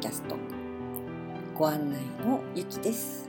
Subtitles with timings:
[0.00, 0.36] キャスト。
[1.54, 3.28] ご案内のゆきです。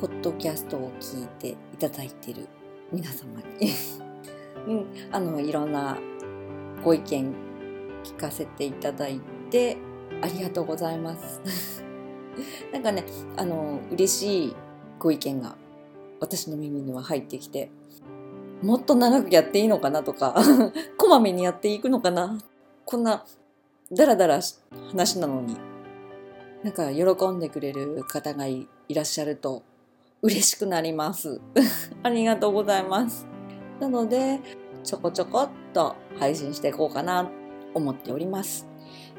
[0.00, 2.48] ポッドキャストを聞いていただいている
[2.90, 3.70] 皆様に。
[4.66, 5.96] うん、あのいろんな
[6.84, 7.32] ご意見
[8.02, 9.76] 聞かせていただいて
[10.20, 11.84] ありがとうございます。
[12.72, 13.04] なんかね
[13.36, 14.56] あの嬉しい
[14.98, 15.54] ご意見が
[16.18, 17.70] 私の耳には入ってきて
[18.60, 20.34] もっと長くやっていいのかなとか
[20.98, 22.40] こまめにやっていくのかな。
[22.84, 23.24] こんな
[23.92, 24.40] ダラダラ
[24.90, 25.56] 話なのに。
[26.62, 29.64] なんか喜んでくれる方がいらっしゃると
[30.22, 31.40] 嬉しくなります。
[32.04, 33.26] ありがとうございます。
[33.80, 34.38] なので
[34.84, 37.30] ちょこちょこっと配信していこうかなと
[37.74, 38.68] 思っております。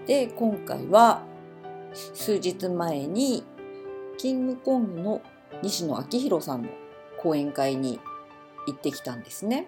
[0.05, 1.23] で今回は
[2.13, 3.43] 数日前に
[4.17, 5.21] キングコングの
[5.61, 6.69] 西野昭弘さんの
[7.21, 7.99] 講演会に
[8.67, 9.67] 行ってきたんですね。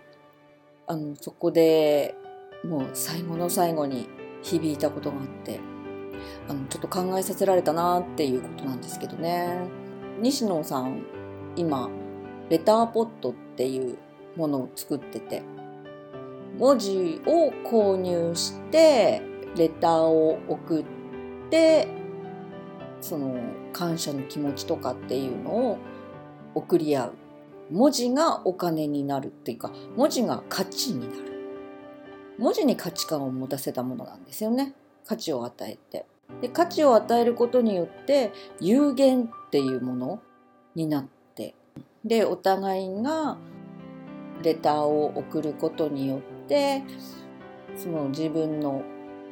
[0.88, 2.16] あのそこで
[2.64, 4.08] もう最後の最後に
[4.44, 5.60] 響いたことがあって
[6.48, 9.58] あのちょっと考えさせられたなっていうことなんですけどね。
[10.20, 11.04] 西野さん
[11.56, 11.90] 今
[12.50, 13.98] レターポットっていう
[14.36, 15.42] ものを作ってて
[16.58, 19.22] 文字を購入して
[19.56, 20.86] レターを送っ
[21.50, 21.88] て
[23.02, 23.36] その
[23.72, 25.78] 感謝の気持ちとかっていうのを
[26.56, 27.14] 送り合う。
[27.72, 31.33] 文字がお金になるっていうか文字が価値になる。
[32.38, 34.74] 文字に価値観を持たせたものなんですよね。
[35.06, 36.06] 価値を与えて。
[36.42, 40.22] で価値を与えることによって有限っていうもの
[40.76, 41.56] になって。
[42.04, 43.38] でお互いが
[44.42, 46.84] レターを送ることによって
[47.78, 48.84] その自分の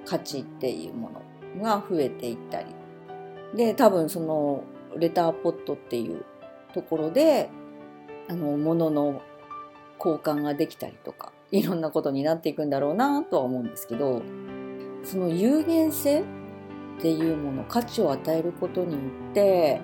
[0.05, 1.11] 価値っていうも
[1.57, 2.67] のが増えていったり。
[3.55, 4.63] で多分その
[4.97, 6.23] レターポットっていう
[6.73, 7.49] ところで
[8.29, 9.21] あの物の
[9.97, 11.33] 交換ができたりとか。
[11.51, 14.21] いろんなことになっていくんだろうなとは思うんですけど
[15.03, 16.23] その有限性っ
[17.01, 18.99] ていうもの価値を与えることによ
[19.31, 19.81] って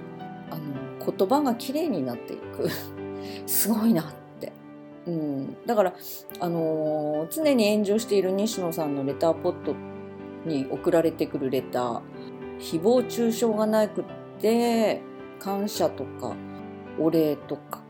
[0.49, 2.69] あの言葉がきれいになっていく。
[3.45, 4.05] すごいなっ
[4.39, 4.51] て、
[5.05, 5.93] うん、だから
[6.39, 9.75] あの、常に炎上している西野さんのレターポット
[10.45, 12.01] に送られてくるレター
[12.59, 14.05] 誹謗中傷がなくっ
[14.39, 15.01] て
[15.39, 16.35] 感謝とか
[16.99, 17.81] お礼とか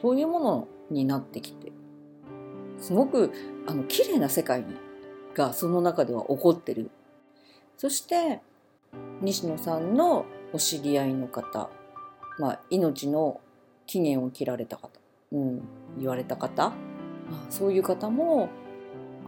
[0.00, 1.61] そういうものになってきて
[2.82, 3.32] すごく
[3.66, 4.64] あの綺麗な世界
[5.34, 6.90] がその中では起こってる
[7.78, 8.40] そして
[9.22, 11.70] 西野さんのお知り合いの方、
[12.38, 13.40] まあ、命の
[13.86, 14.90] 期限を切られた方、
[15.32, 15.62] うん、
[15.98, 16.74] 言われた方、ま
[17.48, 18.50] あ、そういう方も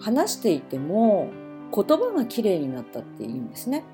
[0.01, 1.31] 話していても
[1.73, 3.85] 言葉が綺麗になったっていうんですね。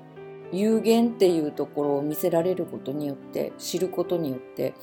[0.51, 4.73] 有限っていうところを見せられることによって知ることによって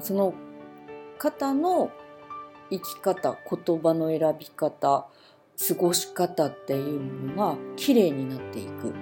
[0.00, 0.32] その
[1.18, 1.90] 方の
[2.70, 5.06] 生き方言葉の選び方
[5.68, 8.92] 過ごし方っていうものが綺麗になっていく。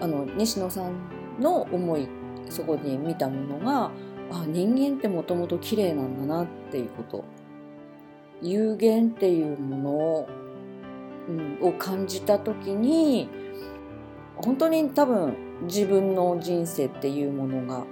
[0.00, 0.92] あの西野さん
[1.40, 2.08] の思い
[2.50, 3.90] そこに見たものが
[4.30, 7.24] あ人間ってもともと綺麗なんだなっていうこと。
[8.40, 10.28] 有限っていうも
[11.60, 13.28] のを,、感じた時に
[14.36, 17.84] 本当に多分自分の人生っていうものが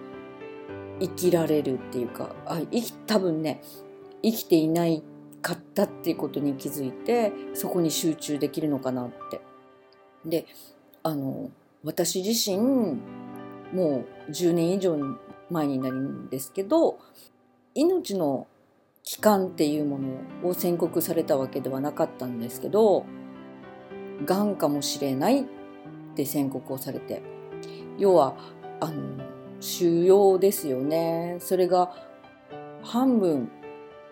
[1.01, 2.61] 生きられるっていうかあ
[3.07, 3.61] 多分ね
[4.27, 5.05] 生きていない
[5.41, 9.41] かったっていうことに気づいてそこに集中できるのかなって。
[10.25, 10.47] で
[11.05, 11.51] あの
[11.85, 12.57] 私自身
[13.73, 14.97] もう10年以上
[15.51, 16.99] 前になるんですけど
[17.75, 18.49] 命の
[19.05, 20.01] 期間っていうも
[20.43, 23.07] のを宣告されたわけではなかったんですけど
[24.25, 25.45] がんかもしれないっ
[26.17, 27.23] て宣告をされて
[27.99, 28.35] 要は
[28.81, 29.23] あの
[29.61, 31.95] 腫瘍ですよねそれが
[32.83, 33.49] 半分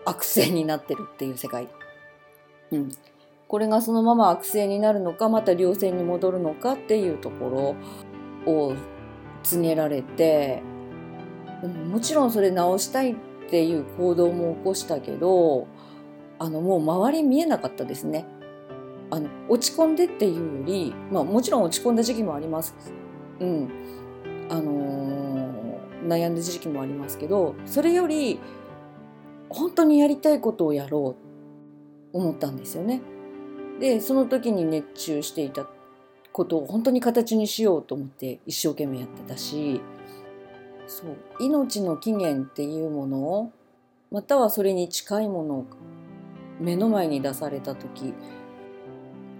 [0.05, 1.67] 悪性になってるっていう世界、
[2.71, 2.91] うん、
[3.47, 7.75] これがそのまま悪性になるのかまた良性に戻るのかっていうとこ
[8.45, 8.73] ろを
[9.43, 10.61] 告げられて
[11.89, 13.15] もちろんそれ直したいっ
[13.49, 15.67] ていう行動も起こしたけど
[16.39, 18.25] あのもう周り見えなかったですね。
[19.11, 22.75] あの落ち込んでっていうより、まあ、もちろん落ち込んだ時期もあります。
[23.39, 23.69] うん。
[24.49, 28.39] あのー、悩んだ時期もありますけどそれより
[29.49, 33.01] 本当にやりたいことをやろうと思ったんですよね。
[33.79, 35.67] でその時に熱中していた
[36.31, 39.81] ことを本当に形にしようと思って一生懸命やってたし
[40.87, 43.51] そう命の起源っていうものを
[44.11, 45.65] またはそれに近いものを
[46.59, 48.13] 目の前に出された時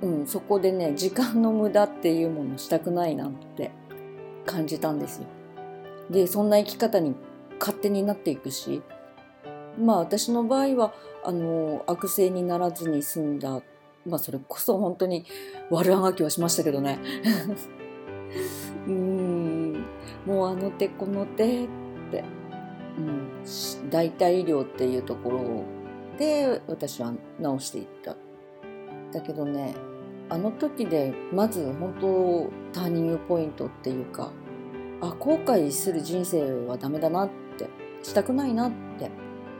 [0.02, 3.72] うん、そこでね時間の無駄っていうものをしたくないなって
[4.46, 5.25] 感じたんですよ。
[6.10, 7.16] でそんな生き方に
[7.60, 8.84] 勝手になっていくし
[9.80, 10.94] まあ私の場合は
[11.24, 13.62] あの悪性にならずに済んだ
[14.06, 15.25] まあそれこそ本当に
[15.69, 17.00] 悪あがきはしましたけどね。
[18.88, 19.86] うん。
[20.25, 21.68] もうあの手この手っ
[22.12, 22.24] て、
[22.98, 25.63] うん、代替医療っていうところ
[26.18, 28.16] で私は治していった。
[29.12, 29.74] だけどね
[30.30, 34.31] あの時でまず本当ターニングポイントっていうか
[35.01, 37.69] あ後悔する人生はダメだなって
[38.04, 39.10] したくないなって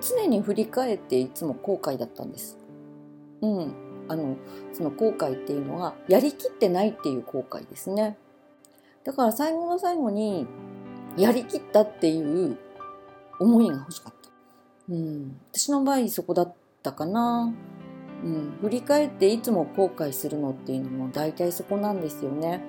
[0.07, 2.57] 常に振り返っていつも後悔だったんです。
[3.42, 3.74] うん、
[4.07, 4.38] あの
[4.74, 8.18] その後悔っていうのはやりきってないっていう後悔ですね。
[9.04, 10.48] だから最後の最後に
[11.18, 12.57] やりきったっていう
[13.40, 14.30] 思いが欲しかった。
[14.90, 16.54] うん、私の場合そこだっ
[16.84, 17.54] たかな。
[18.24, 22.63] うん、振り返っていつも後悔するのっていうのも大体そこなんですよね。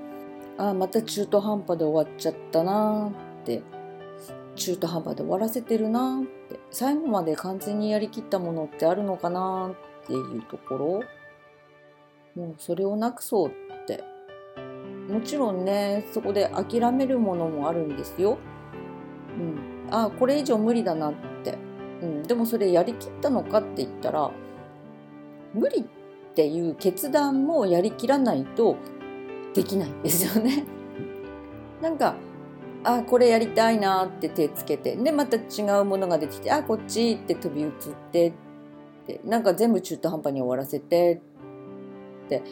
[0.58, 3.10] ああまた中途半端で終わっちゃったな
[3.42, 3.62] って
[4.54, 10.74] 中途半端で終わらせてるなって最後まで完全にやりきったものってあるのかなっていうとこ
[12.34, 12.42] ろ？
[12.42, 13.52] もうそれをなくそうっ
[13.86, 14.04] て。
[15.08, 18.38] もちろんねそこで諦めるものもあるんですよ。
[19.38, 21.14] うん、ああこれ以上無理だなっ
[21.44, 21.56] て、
[22.02, 24.30] うん、でもそれやりきったのかって言ったら
[25.54, 25.84] 無理っ
[26.34, 28.76] ていう決断もやりきらないと
[29.54, 30.64] できないんですよね。
[31.80, 32.16] なんか
[32.88, 34.94] あこれやりたいなって手つけて。
[34.96, 37.70] でまた違うものが出てきてあこっちって飛び移っ
[38.12, 38.32] てっ
[39.06, 41.20] てなんか全部中途半端に終わらせて
[42.26, 42.42] って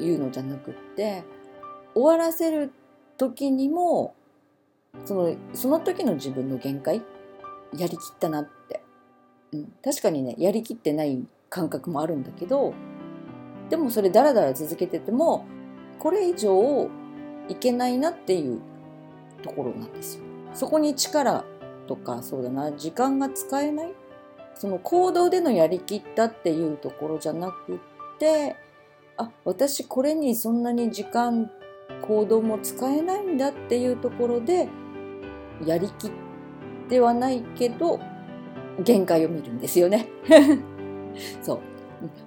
[0.00, 1.24] いうのじゃなくって
[1.94, 2.72] 終わらせる
[3.18, 4.14] 時にも
[5.04, 7.02] そのその時の自分の限界？
[7.76, 8.80] やりきったなって、
[9.52, 12.74] うん、確かにねやりきってない感覚もあるんだけど
[13.70, 15.44] でもそれダラダラ続けてても
[15.98, 16.88] これ以上
[17.48, 18.60] いけないなっていう
[19.44, 20.24] ところなんですよ。
[20.54, 21.44] そこに力
[21.86, 23.92] とかそうだな時間が使えない
[24.54, 27.78] その行動でのやりきったっていうところじゃなくっ
[28.18, 28.56] て
[29.16, 31.50] あ私これにそんなに時間
[32.02, 34.68] 行動も使えないんだっていうところで
[35.64, 36.10] やりきっ
[36.88, 38.00] てはないけど
[38.82, 40.08] 限界を見るんですよね。
[41.42, 41.58] そう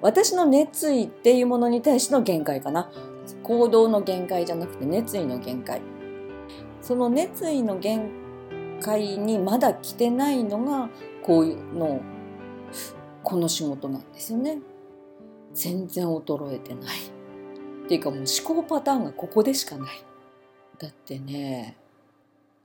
[0.02, 2.90] 私の熱意っていうものに対しての限界かな
[3.44, 5.82] 行動の限界じゃなくて熱意の限界
[6.88, 8.10] その熱意の限
[8.80, 10.90] 界にまだ来てないのが
[11.22, 12.00] こういうの
[13.24, 14.60] この仕事なんですよね。
[15.54, 16.98] 全然衰えてない。
[17.84, 20.02] っていうかもう思考パターンがここでしかない。
[20.80, 21.76] だってね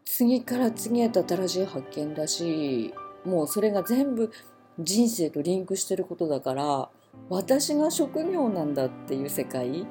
[0.05, 4.31] 次から次へと新しい発見だしもうそれが全部
[4.79, 6.89] 人生とリンクしてることだから
[7.29, 9.85] 私が職業なんだっていう世界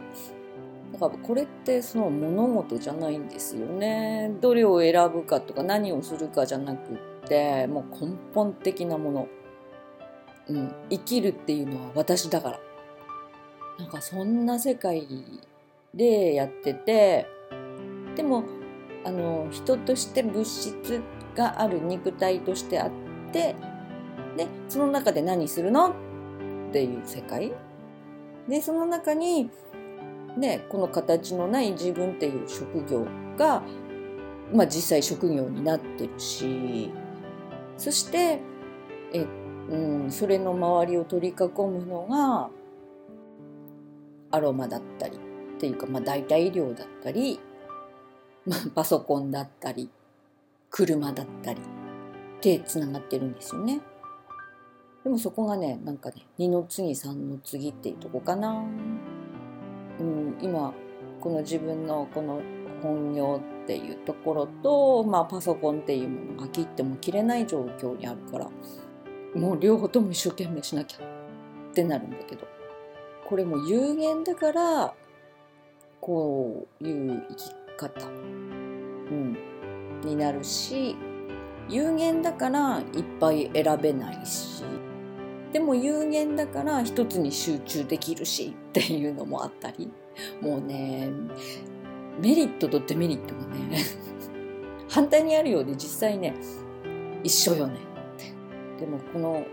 [0.93, 4.31] だからこれってその物事じゃないんですよね。
[4.41, 6.97] どれを選ぶかとか何をするかじゃなくっ
[7.27, 9.27] てもう根本的なもの、
[10.47, 12.59] うん、生きるっていうのは私だから。
[13.79, 15.07] なんかそんな世界
[15.95, 17.25] でやってて
[18.15, 18.43] でも
[19.03, 21.01] あの人として物質
[21.35, 22.91] がある肉体としてあっ
[23.31, 23.55] て
[24.37, 25.89] でその中で何するの？
[25.89, 25.93] っ
[26.71, 27.51] ていう世界。
[28.47, 29.49] でその中に
[30.37, 33.05] ねこの形のない自分っていう職業
[33.37, 33.63] が、
[34.53, 36.91] まあ、実際職業になってるし
[37.77, 38.39] そして
[39.13, 39.25] え、
[39.69, 42.49] うん、それの周りを取り囲むのが
[44.31, 47.39] アロマだったりっていうか、まあ、代替医療だったり、
[48.45, 49.89] まあ、パソコンだったり
[50.69, 51.61] 車だったり
[52.41, 53.81] でつながってるんですよね。
[55.03, 58.63] でもそこがねなんかね2の次3の次っていうとこかな。
[60.01, 60.73] うん、今
[61.19, 62.41] この自分のこの
[62.81, 68.49] 本業っていうところと、まあ、パソコンっていうものが切っても切れない状況にあるから
[69.35, 72.47] もう両方とも一生懸命しなきゃってなるんだけど
[73.25, 74.93] これも有限だから
[76.01, 79.37] こういう生き方、うん、
[80.03, 80.95] になるし
[81.69, 82.85] 有限だからいっ
[83.19, 84.63] ぱい選べないし
[85.53, 89.91] でも有限だから一つに集中できるしっていうのもあったり。
[90.41, 91.09] もうね
[92.19, 93.77] メリットとデメリットがね
[94.89, 96.35] 反対にあるようで実際ね
[97.23, 97.79] 一緒よね。
[98.79, 99.43] でもこの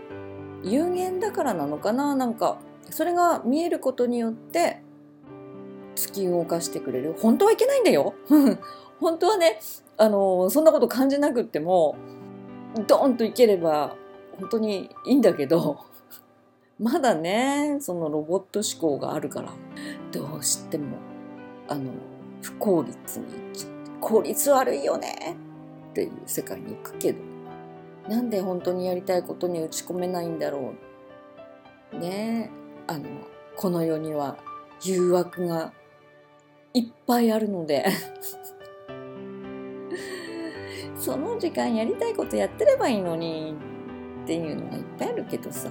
[0.63, 2.15] 有限だからなのかな？
[2.15, 4.81] なんかそれが見えることによって
[5.95, 7.15] 突き動かしてくれる。
[7.17, 8.13] 本当はいけないんだよ。
[8.99, 9.59] 本当はね
[9.97, 11.95] あのそんなこと感じなくっても
[12.87, 13.95] ドーンといければ
[14.37, 15.88] 本当にいいんだけど。
[16.79, 19.51] まだねそのロボット思考があるから
[20.11, 20.97] どうしても
[21.67, 21.91] あの
[22.41, 23.25] 不効率に
[23.99, 25.35] 効率悪いよね
[25.91, 27.19] っていう世界に行くけど
[28.07, 30.73] なんで本当にやりたいことに打ち込めないんだろ
[31.93, 31.97] う。
[31.99, 32.49] ね
[32.87, 33.05] あの
[33.55, 34.37] この世には
[34.81, 35.73] 誘惑が
[36.73, 37.85] いっぱいあるので。
[40.95, 43.55] その時間やりたいことやってればいいのに
[44.23, 45.69] っていうのがいっぱいあるけどさ。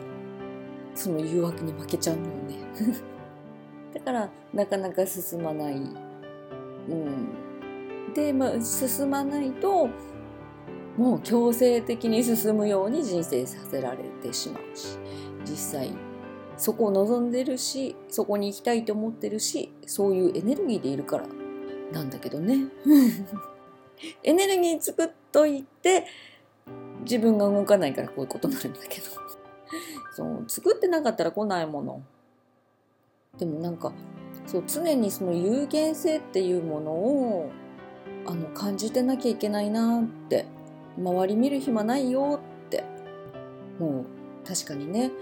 [0.99, 2.59] その誘惑に負けちゃうのよね。
[3.95, 5.79] だからなかなか進まない、う
[6.95, 9.89] ん、で、まあ、進まないと
[10.97, 14.99] もう強制的に進むように人生させられてしまうし
[15.49, 15.93] 実際
[16.57, 21.27] そこを望んでるしそこに行きたいと思ってるしそういうエネルギーでいるから
[21.93, 22.67] なんだけどね。
[24.23, 26.05] エネルギー作っといて
[27.03, 29.07] 自分が動かないからこういうことになるんだけど。
[30.19, 32.03] そう作ってなかったら来ないもの。
[33.39, 33.93] でもなんか
[34.47, 37.51] そう常にその有限性っていうものを
[38.27, 40.47] あの感じてなきゃいけないなって。
[40.99, 42.83] 周り見る暇ないよって。
[43.79, 44.07] もう
[44.45, 45.13] 確かにね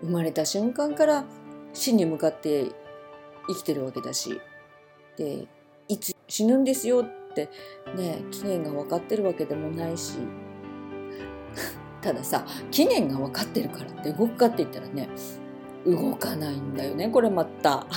[0.00, 1.24] 生まれた瞬間から
[1.72, 2.72] 死に向かって
[3.46, 4.40] 生きてるわけだし。
[5.16, 5.46] で
[5.86, 7.48] いつ死ぬんですよって
[7.94, 10.18] ね期限が分かってるわけでもないし。
[12.02, 15.08] たださ期限が分かってるからって動くかって言ったらね
[15.86, 17.86] 動かないんだよねこれまた。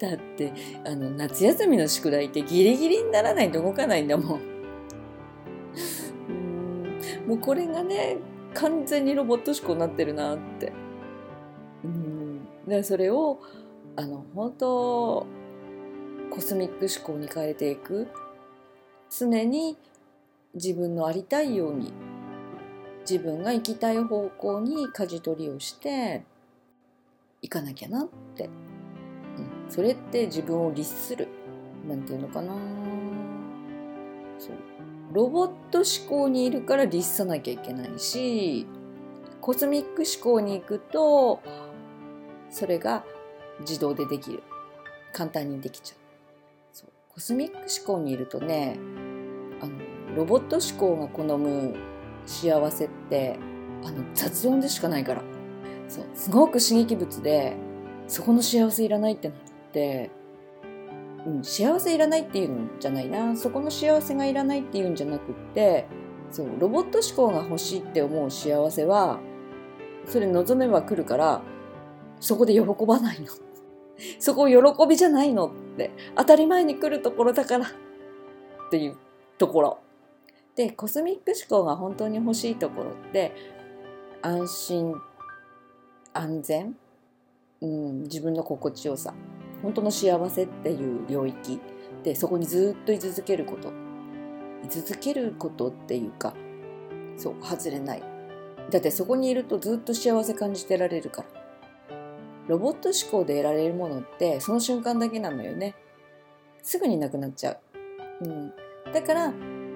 [0.00, 0.52] だって
[0.84, 4.40] あの夏休みの宿題ってギリギリにならないと動かないんだもん。
[7.26, 8.16] もうこれがね
[8.54, 10.72] 完全にロボット思考になってるなって。
[11.84, 13.40] うんでそれを
[13.96, 15.26] あの本当
[16.30, 18.08] コスミック思考に変えていく
[19.10, 19.76] 常に
[20.54, 21.92] 自分のありたいように
[23.08, 26.24] 自分が行きたい方向に舵取りをして
[27.40, 28.50] 行かなきゃなって、うん、
[29.68, 31.28] それって自分を律する。
[31.88, 32.54] なんていうのかな。
[34.38, 34.56] そう。
[35.12, 38.66] ロボット思考にいるから律さなきゃいけないし
[39.42, 41.42] コスミック思考に行くと
[42.48, 43.04] それが
[43.60, 44.42] 自動でできる。
[45.12, 45.98] 簡単にできちゃう。
[46.72, 46.88] そう。
[47.12, 48.78] コスミック思考にいるとね
[50.16, 51.74] ロボット思考が好む
[52.26, 53.38] 幸せって
[53.84, 55.22] あの雑音でしかないから。
[55.92, 57.54] そうすごく刺激物で
[58.08, 59.38] そこの幸せいらないってなっ
[59.72, 60.10] て、
[61.26, 63.36] うん、幸せいらないっていうんじゃないな。
[63.36, 65.86] そこの幸せがいらないっていうんじゃなくって
[66.30, 69.20] そうロボット思考が欲しいって思う幸せは
[70.06, 71.42] それ望めば来るから
[72.20, 73.26] そこで喜ばないの。
[74.18, 77.68] そこ喜びじゃないのって当たり前に来るところだからっ
[78.70, 78.96] ていう
[79.36, 79.78] ところ。
[80.56, 83.32] でコスミック思考が本当に欲しいところって
[84.20, 84.94] 安心
[86.12, 86.76] 安全、
[87.60, 89.14] うん、自分の心地よさ。
[89.62, 91.60] 本当の幸せっていう領域
[92.02, 93.72] でそこにずっと居続けること。
[94.64, 96.34] 居続けることっていうか
[97.16, 98.02] そう外れない。
[98.70, 101.28] だってそこにいるとずっと幸せ感じてられるから。
[102.48, 105.74] ロボット思考で得られるものってその瞬間だけなのよね。
[106.62, 107.58] すぐになくなっちゃ
[108.20, 108.52] う、うん、
[108.92, 109.32] だから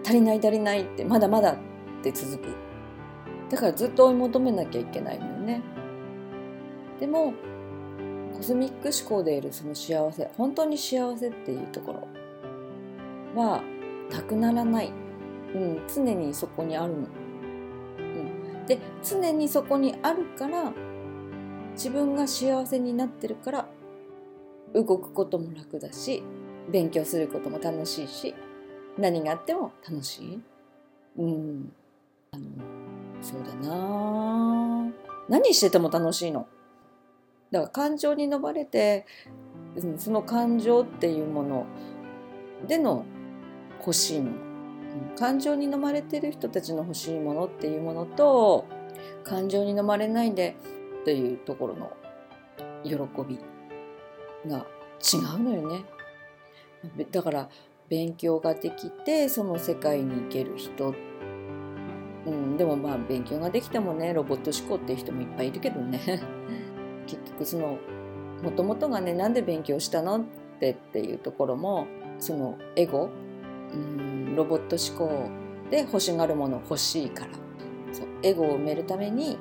[0.07, 1.57] 足りない足りないってまだまだっ
[2.05, 2.49] て続く。
[3.51, 5.63] だからずっと追い求めなきゃいけないのよね。
[7.01, 7.35] でも
[8.37, 12.07] コスミック思考でいるその幸せ本当に幸せっていうとこ
[13.35, 13.63] ろは
[14.11, 14.93] なくならない、
[15.55, 17.09] うん、常にそこにあるの、
[17.99, 18.03] う
[18.63, 20.73] ん、で常にそこにあるから
[21.73, 23.69] 自分が幸せになってるから
[24.75, 26.23] 動くことも楽だし
[26.71, 28.35] 勉強することも楽しいし
[28.99, 30.43] 何があっても楽しい。
[31.19, 31.73] うん。
[32.33, 32.45] あの
[33.21, 34.93] そうだな。
[35.29, 36.47] 何してても楽しいの。
[37.51, 39.07] だから感情に飲まれて
[39.99, 41.67] その感情っていうもの
[42.67, 43.05] での
[43.81, 44.47] 欲しいもの。
[45.19, 48.65] 感情に飲まれてる人たちの欲しいものっていうものと
[49.25, 50.57] 感情に飲まれないで
[51.03, 51.93] っていうところの
[52.83, 52.95] 喜
[53.29, 53.39] び
[54.51, 54.67] が
[55.01, 55.85] 違うのよね。
[57.11, 57.49] だから
[57.89, 60.95] 勉強ができてその世界に行ける人、
[62.27, 66.01] うん、でもまあ勉強ができてもねロボット思考っていう人もいっぱいいるけどね。
[67.07, 67.79] 結局その
[68.43, 70.25] もともとがねなんで勉強したのっ
[70.61, 71.87] てっていうところも
[72.19, 73.09] そのエゴ、
[73.73, 75.31] うん、ロボット思考
[75.71, 77.31] で欲しがるもの欲しいから。
[77.93, 79.39] そうエゴを埋めるために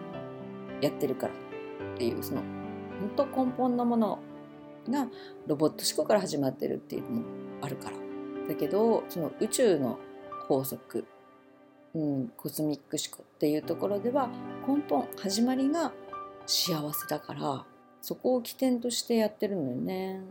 [0.80, 2.42] やってるからっていうその
[3.18, 4.20] 本当根本のもの
[4.90, 5.08] が
[5.48, 7.24] ロボット思考から始まってるっていうのも
[7.62, 8.05] あるから。
[8.48, 10.00] だけどその宇宙の
[10.48, 11.06] 法則、
[11.94, 14.30] うん、コスミック思考っていうところでは
[14.68, 15.92] 根本始まりが
[16.46, 17.66] 幸せだから
[18.02, 20.22] そこを起点としてやってるのよね。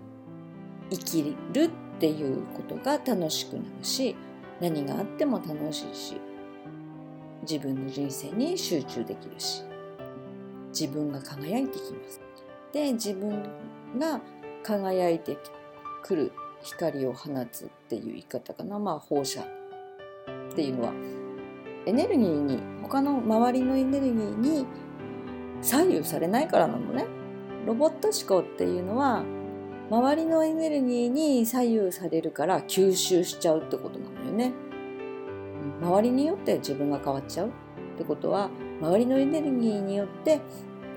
[0.91, 4.15] 生きるっていうことが楽しくなるし
[4.61, 6.21] 何があっても楽しいし
[7.43, 9.63] 自分の人生に集中できるし
[10.69, 12.21] 自分が輝いてきます。
[12.73, 13.43] で自分
[13.99, 14.21] が
[14.63, 15.39] 輝いて
[16.03, 16.33] くる
[16.65, 19.45] 光を放つっていう言い方かなまあ放射っ
[20.55, 20.93] ていうのは
[21.87, 24.67] エネルギーに他の周りのエネルギーに
[25.61, 27.07] 左右されないからなのね。
[27.67, 29.25] ロボット思考っていうのは
[29.91, 34.53] 周りのエネルギーに左右されるから吸収しちゃうってことなのよね。
[35.81, 37.51] 周りによって自分が変わっちゃうっ
[37.97, 40.41] てことは周りのエネルギーによって、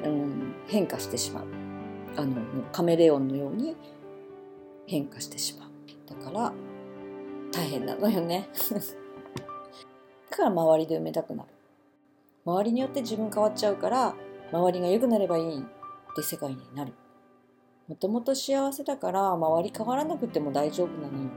[0.04, 1.46] うん、変化してしまう
[2.18, 2.36] あの
[2.72, 3.76] カメレオンのように
[4.88, 5.70] 変化してしまう。
[6.10, 6.53] だから
[7.51, 8.50] 大変なのよね。
[10.32, 11.50] だから周りで埋めたくなる。
[12.46, 14.15] 周りによって自分変わっちゃうから
[14.51, 15.63] 周りが良くなればいいっ
[16.15, 16.94] て世界になる。
[17.88, 21.29] もともと幸せだから周り変わらなくても大丈夫なのよ、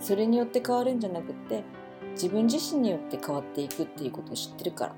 [0.00, 1.62] それによって変わるんじゃなくって
[2.12, 4.94] 自分自身によって変わっていくっていうことを知ってるから。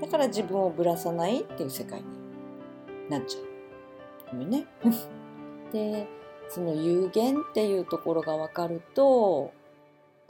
[0.00, 2.06] だから自分をぶらさないっていう世界に
[3.08, 3.40] なっちゃ
[4.34, 4.66] うよね。
[5.72, 6.08] で
[6.50, 9.52] その有限っていうところが分かると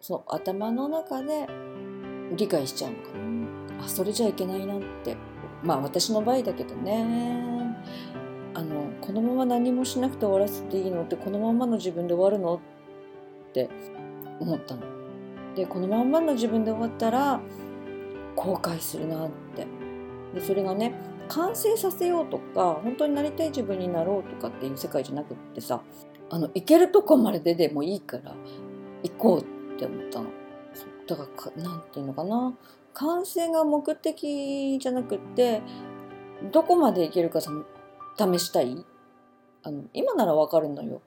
[0.01, 1.49] その頭の中で
[2.37, 3.19] 理解しちゃうのか
[3.79, 3.85] な。
[3.85, 5.17] あそれじゃいけないなって。
[5.63, 7.75] まあ私の場合だけどね。
[8.55, 13.71] あのこのまま何もしなくて終わらせていいのってこのままの自分で終わるのって
[14.39, 14.83] 思ったの。
[15.55, 17.41] でこのまんまの自分で終わったら
[18.37, 19.67] 後悔するなって。
[20.35, 20.95] でそれがね
[21.29, 25.81] 完成させようとか本当になりたい自分になろうとかっていう世界じゃなくってさ
[26.31, 28.35] あの行けるとこまででもいいから
[29.03, 29.41] 行こう
[29.75, 30.31] って思ったの。
[31.07, 31.25] だか
[31.57, 32.55] ら何て言うのかな
[32.95, 35.61] 完成が目的じゃなくって
[36.53, 37.49] どこまでいけるか試
[38.39, 38.85] したい？
[39.63, 41.03] あの今ならわかるのよ。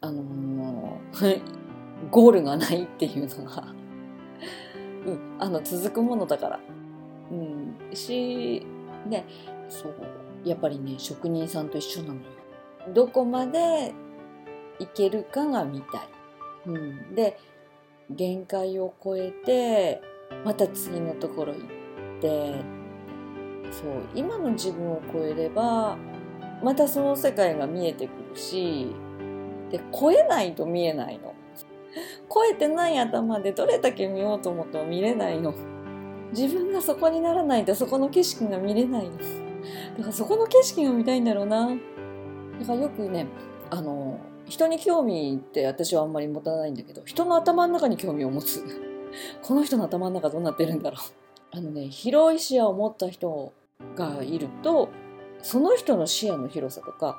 [0.00, 1.40] あのー、
[2.12, 3.74] ゴールがないっていうのが
[5.06, 6.60] うん、あの続くものだから。
[7.30, 8.66] うん、し
[9.06, 9.26] ね
[9.68, 9.94] そう
[10.44, 12.20] やっぱりね職人さんと一緒なのよ。
[12.94, 13.92] どこまで
[14.78, 16.08] いけるかが見たい。
[16.66, 17.38] うん、で
[18.10, 20.00] 限界を超えて
[20.44, 21.62] また次のところ行っ
[22.20, 22.54] て
[23.70, 25.96] そう今の自分を超えれば
[26.62, 28.88] またその世界が見えてくるし
[29.70, 31.34] で超えないと見えないの。
[32.32, 35.54] 超えてない頭でどれだけ見ようと思っても見れないの。
[36.32, 39.16] 自分がそこにならないとそこの景色が見れないの。
[39.16, 41.68] だからそこの景色が見たいんだろうな。
[41.68, 43.26] だからよくね、
[43.70, 48.64] あの、人に興味って私はあんまり持たないんだけど、人の頭の中に興味を持つ。
[49.42, 51.00] この人の頭の中どうなってるんだろう。
[51.56, 53.52] あのね、広い視野を持った人
[53.94, 54.88] がいると、
[55.42, 57.16] その人の視野の広さとか、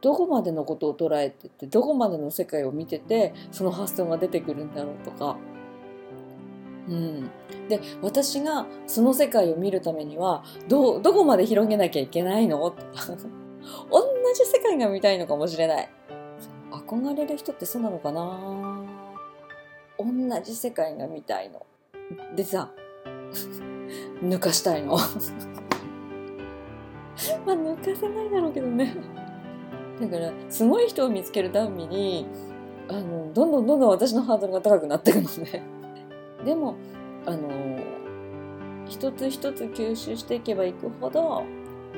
[0.00, 5.36] どこまでのことを捉えててどこまでの世界を見ててその発想が出てくるんだろうとか。
[6.88, 7.30] うん、
[7.68, 12.70] で私がその世界を見るためにはどどこまで広げなきゃいけないの？
[12.70, 13.08] とか
[13.90, 14.02] 同
[14.34, 15.90] じ世界が見たいのかもしれない
[16.70, 18.84] 憧れる人ってそうなのかな？
[19.98, 20.06] 同
[20.42, 21.66] じ世界が見たいの。
[22.36, 22.70] でさ
[24.22, 24.96] 抜かしたいの。
[27.44, 28.94] まあ抜かせないだろうけどね。
[30.00, 32.26] だからすごい人を見つけるたびに
[32.88, 35.62] あのどんどんどんどん私のハードルが高くなっていくのね。
[36.44, 36.76] でも
[37.26, 37.48] あの
[38.86, 41.42] 一つ一つ吸収していけばいくほど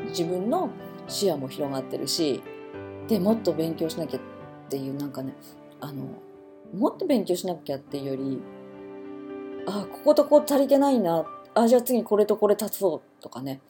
[0.09, 0.71] 自分の
[1.07, 2.43] 視野も広がってるし
[3.07, 4.21] でもっと勉強しなきゃ
[4.71, 5.35] っていうなんかね
[5.81, 6.05] あの
[6.73, 8.41] もっと勉強しなきゃっていうより
[9.67, 13.61] あこことこ足りてないなあじゃあ次これとこれ足そうとかね。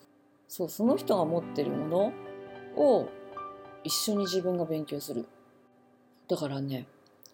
[0.46, 2.12] そうその人が持ってるもの
[2.76, 3.08] を
[3.84, 5.26] 一緒に自分が勉強する。
[6.28, 6.86] だからね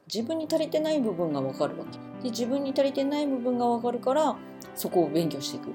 [0.06, 1.98] 自分に足りてない部分が分かるわけ。
[2.22, 4.36] で自分に足りてない部分が分かるから
[4.76, 5.74] そこを勉強していく。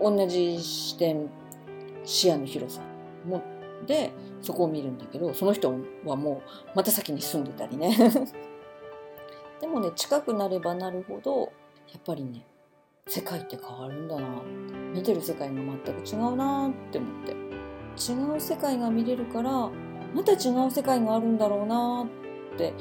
[0.00, 1.28] 同じ視点
[2.04, 2.80] 視野の広さ。
[3.28, 3.42] も
[3.86, 7.96] でそこを見るんだけどその人はもうまた先に住んでたりね
[9.60, 11.52] でもね近くなればなるほど
[11.92, 12.46] やっぱりね
[13.06, 14.28] 世界って変わるんだな
[14.92, 19.70] 見てる世界が全く違うなって思って違う世界が見れるから
[20.14, 22.04] また違う世界があるんだろうな
[22.54, 22.72] って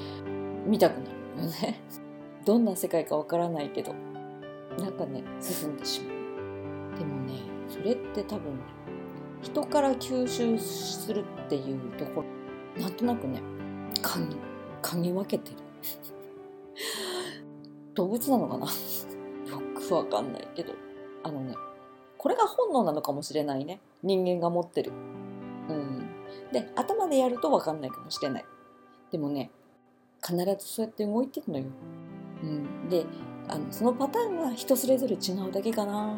[0.65, 1.81] 見たくなるよね。
[2.45, 3.93] どんな世界かわからないけど
[4.77, 6.11] なんかね進んでしま
[6.95, 6.97] う。
[6.99, 7.33] でもね
[7.67, 8.59] それって多分
[9.45, 12.23] 人から吸収するっていうとこ
[12.75, 13.43] ろなんとなくね
[14.01, 15.57] 嗅ぎ分けてる。
[17.93, 18.65] 動物なのかな？
[18.65, 20.73] よくわかんないけど。
[21.23, 21.55] あのね
[22.17, 23.79] これが本能なのかもしれないね。
[24.01, 24.91] 人間が持ってる。
[25.69, 26.07] うん。
[26.51, 28.45] で頭でやると分かんないかもしれない。
[29.11, 29.51] でもね
[30.25, 31.65] 必ずそうやって動いてるのよ、
[32.43, 33.05] うん、で
[33.47, 36.17] あのそのパターンが人それぞれ違うだけかな。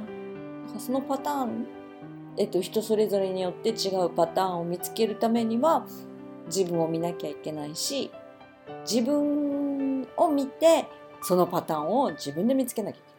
[0.78, 1.68] そのパターン、
[2.38, 5.86] えっと、人それぞれによって違うパターンを見つけるためには
[6.48, 8.12] 自分を見なきゃいけないし
[8.90, 10.86] 自分を見て
[11.22, 13.18] そのパターンを自分で見つけなきゃいけない。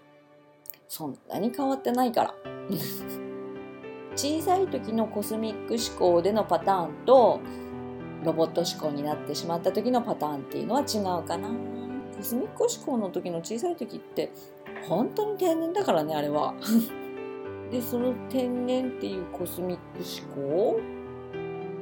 [0.89, 2.35] そんなに変わってないから。
[4.17, 7.39] 小さい時のコスミック思考でのパターンと
[8.25, 11.51] ロボット思考になってしまった時のパターンっていうのは違うかな。
[12.17, 14.31] コスミック思考の時の小さい時って
[14.89, 16.55] 本当に天然だからねあれは。
[17.71, 20.81] でその天然っていうコスミック思考？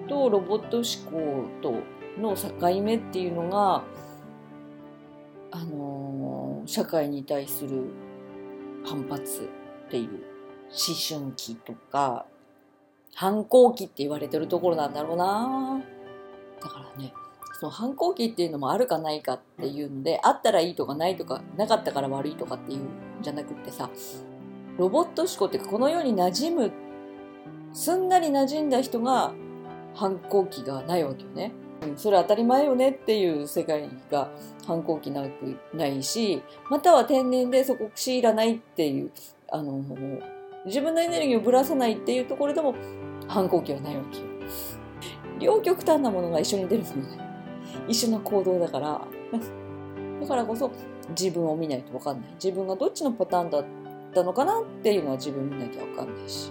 [0.09, 1.75] とロボット思考と
[2.21, 3.83] の境目っていうのが
[5.51, 7.85] あのー、社会に対する
[8.85, 9.49] 反発
[9.87, 12.27] っていう思春期とか
[13.15, 15.81] 反抗期って言われてるところなんだろうな。
[16.61, 17.13] だからね
[17.59, 22.89] その反抗期っていうのもあるかないかっていうのであったらいいとかないとかなかったから悪いとかっていうん
[23.23, 23.89] じゃなくってさ
[24.79, 26.73] ロボット思考ってこの世に馴染む
[27.73, 29.33] すんなり馴染んだ人が
[29.95, 31.53] 反抗期がないわけよね。
[31.97, 34.31] それ当たり前よねっていう世界が
[34.67, 39.11] 反抗期なくないしまたは天然でそこ強いらないっていう
[39.53, 39.85] あの
[40.65, 42.75] 自分のエネルギーをぶらさないっていうところでも
[43.29, 44.25] 反抗期はないわけよ。
[45.39, 47.19] 両極端なものが一緒に出るのね。
[47.89, 49.01] 一緒の行動だから。
[50.21, 50.71] だからこそ
[51.11, 52.31] 自分を見ないと分かんない。
[52.43, 53.63] 自分がどっちのパターンだ
[54.17, 56.51] ったのかなっていうのは自分見なきゃ分かんないし。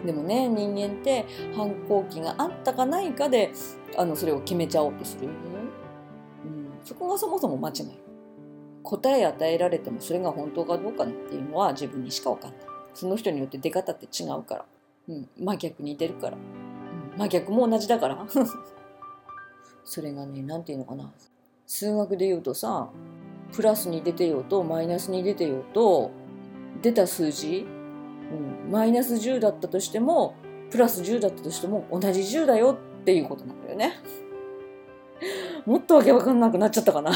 [0.00, 3.50] うん、でもね、人間って反抗期があったかないかで、
[3.96, 5.26] あの、それを決めちゃおうとする。
[5.26, 5.32] うん、
[6.84, 7.90] そこがそもそも間違い。
[8.84, 12.60] 答え与えられてもそれが本当かどうかっていうのは自分にしか分かんない。
[12.94, 14.64] その人によって出方って違うから。
[15.08, 16.36] うん、真逆に出るから。
[16.36, 18.24] うん、真逆も同じだから。
[19.84, 21.10] それがね、なんていうのかな。
[21.66, 22.90] 数学で言うとさ、
[23.52, 26.10] プラスに出てようとマイナスに出てようと、
[26.82, 27.66] 出た数字、
[28.66, 30.34] うん、マイナス10だったとしても、
[30.70, 33.94] プラス10だったとしても同じ10だよっていうことなんだよね。
[35.66, 37.12] もっとわけわかんなくなっちゃったかな。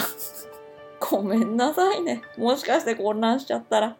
[1.01, 2.23] ごめんなさいね。
[2.39, 3.97] もしかして混乱しちゃったら。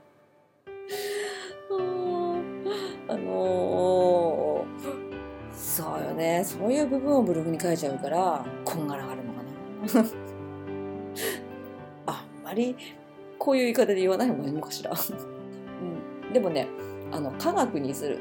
[3.09, 6.43] あのー、そうよね。
[6.45, 10.22] そういう部分をブログに書いちゃうから、こんがらがるのかな。
[12.53, 12.75] あ
[13.39, 14.93] こういう言い方で言わない方がいいのかしら。
[16.27, 16.69] うん、でもね、
[17.11, 18.19] あの、科学にする、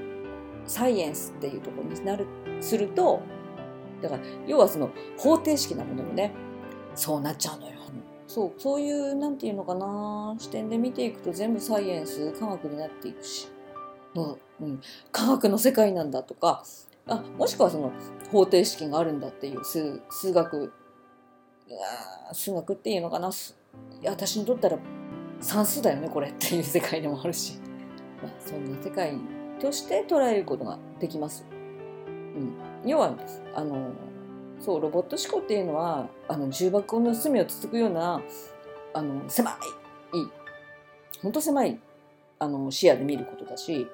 [0.65, 2.26] サイエンスっていうところになる、
[2.60, 3.20] すると、
[4.02, 6.32] だから、要はその方程式なものもね、
[6.96, 7.82] そうなっちゃうのよ。
[8.32, 13.50] そうそういうなんていうのかな視点で見ていくと全部サイエンス科学になっていくし、
[14.15, 16.63] うんうん、科学の世界なんだとか
[17.08, 17.91] あもしくはその
[18.32, 20.72] 方程式があるんだっていう数数学
[22.32, 23.34] 数学っていうのかな
[24.05, 24.77] 私にとったら
[25.39, 27.60] 算数だよねこれっていう世界でもあるし、
[28.21, 29.17] まあ、そんな世界
[29.60, 31.45] として捉えることができます。
[32.36, 32.53] うん、
[32.89, 33.15] 要は
[33.53, 33.89] あの
[34.60, 38.21] そうロボット思考っていうのはあの重箱の隅をつつくような
[38.93, 39.53] あの狭い
[41.21, 41.79] 本当狭い
[42.39, 43.88] あの視野で見ることだし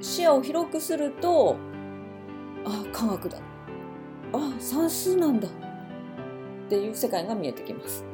[0.00, 1.56] 視野を広くすると
[2.64, 3.38] あ科学だ。
[4.32, 5.48] あ算数なんだ。
[5.48, 5.50] っ
[6.68, 8.04] ていう世界が見えてきます。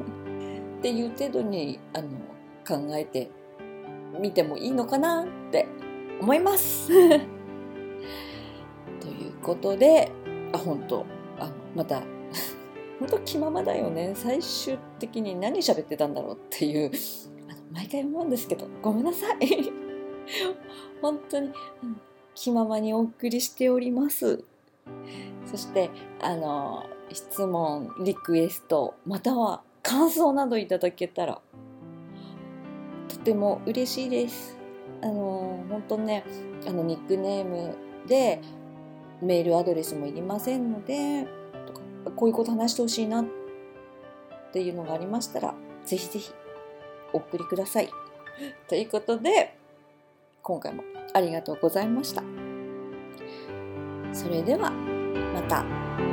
[0.78, 2.08] っていう程度にあの
[2.66, 3.30] 考えて
[4.20, 5.66] みてもいいのかなって
[6.20, 6.88] 思います。
[9.00, 10.10] ということで
[10.52, 11.04] あ本当。
[11.74, 12.02] また
[12.98, 14.12] 本当気ままだよね。
[14.14, 16.90] 最終的に何喋ってたんだろうっていう
[17.48, 18.66] あの毎回思うんですけど。
[18.82, 19.72] ごめんなさい。
[21.02, 22.00] 本当に、うん、
[22.34, 24.42] 気ままにお送りしております。
[25.44, 31.40] そしてあの質問リクエストまたは感想などいただけたら
[33.08, 34.56] とても嬉しいです
[35.02, 36.24] あの本当ね
[36.66, 38.40] あのニックネームで
[39.22, 41.26] メールアドレスもいりませんので
[41.66, 41.80] とか
[42.14, 43.22] こういうこと話してほしいな
[44.56, 46.32] っていうのがありましたら、ぜひぜひ
[47.12, 47.90] お送りください。
[48.68, 49.54] ということで、
[50.42, 52.22] 今回もありがとうございました。
[54.14, 56.05] それでは、また。